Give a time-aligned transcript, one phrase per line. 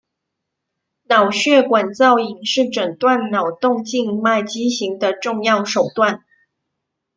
[1.03, 6.23] 脑血管造影是诊断脑动静脉畸形的重要手段。